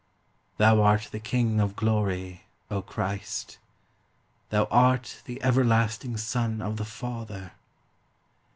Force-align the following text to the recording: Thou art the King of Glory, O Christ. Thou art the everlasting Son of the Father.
Thou 0.57 0.81
art 0.81 1.09
the 1.11 1.19
King 1.19 1.59
of 1.59 1.75
Glory, 1.75 2.45
O 2.71 2.81
Christ. 2.81 3.59
Thou 4.49 4.63
art 4.71 5.21
the 5.25 5.39
everlasting 5.43 6.17
Son 6.17 6.59
of 6.59 6.77
the 6.77 6.85
Father. 6.85 7.51